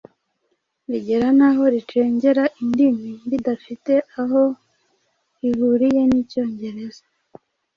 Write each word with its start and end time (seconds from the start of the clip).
rigera 0.91 1.27
n’aho 1.37 1.63
ricengera 1.73 2.43
indimi 2.61 3.09
zidafite 3.29 3.93
aho 4.21 4.41
zihuriye 5.37 6.01
n’Icyongereza. 6.09 7.03